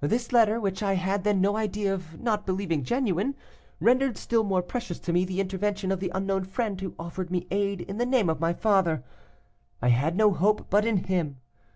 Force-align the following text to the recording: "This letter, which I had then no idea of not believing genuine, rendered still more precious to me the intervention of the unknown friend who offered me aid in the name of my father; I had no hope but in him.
"This 0.00 0.32
letter, 0.32 0.58
which 0.58 0.82
I 0.82 0.94
had 0.94 1.22
then 1.22 1.40
no 1.40 1.56
idea 1.56 1.94
of 1.94 2.18
not 2.20 2.46
believing 2.46 2.82
genuine, 2.82 3.36
rendered 3.78 4.16
still 4.18 4.42
more 4.42 4.60
precious 4.60 4.98
to 4.98 5.12
me 5.12 5.24
the 5.24 5.38
intervention 5.38 5.92
of 5.92 6.00
the 6.00 6.10
unknown 6.12 6.42
friend 6.46 6.80
who 6.80 6.96
offered 6.98 7.30
me 7.30 7.46
aid 7.52 7.82
in 7.82 7.98
the 7.98 8.06
name 8.06 8.28
of 8.28 8.40
my 8.40 8.52
father; 8.52 9.04
I 9.80 9.90
had 9.90 10.16
no 10.16 10.32
hope 10.32 10.68
but 10.68 10.84
in 10.84 11.04
him. 11.04 11.36